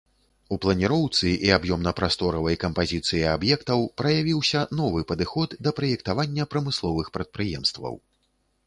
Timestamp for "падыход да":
5.13-5.79